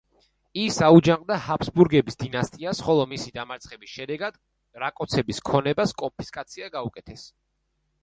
ის 0.59 0.77
აუჯანყდა 0.85 1.37
ჰაბსბურგების 1.47 2.17
დინასტიას, 2.23 2.81
ხოლო 2.87 3.05
მისი 3.13 3.35
დამარცხების 3.37 3.95
შედეგად 4.01 4.43
რაკოცების 4.87 5.47
ქონებას 5.53 5.99
კონფისკაცია 6.05 6.77
გაუკეთეს. 6.81 7.33